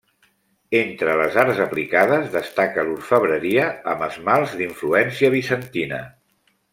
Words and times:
Entre 0.77 1.17
les 1.19 1.35
arts 1.41 1.59
aplicades, 1.65 2.31
destaca 2.35 2.85
l'orfebreria, 2.87 3.67
amb 3.93 4.07
esmalts 4.07 4.57
d'influència 4.63 5.31
bizantina. 5.35 6.01